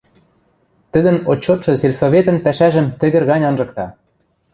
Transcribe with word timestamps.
Тӹдӹн 0.91 1.17
отчетшы 1.31 1.73
сельсоветӹн 1.81 2.37
пӓшӓжӹм 2.45 2.87
тӹгӹр 2.99 3.23
гань 3.29 3.47
анжыкта. 3.49 3.85